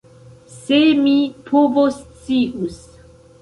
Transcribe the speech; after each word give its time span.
Se 0.53 0.79
mi 1.01 1.13
povoscius! 1.51 2.81